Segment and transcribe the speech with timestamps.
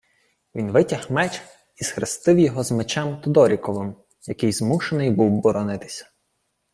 [0.55, 1.41] Він витяг меч
[1.75, 3.95] і схрестив його з Мечем Тодоріковим,
[4.27, 6.05] який змушений був боронитися.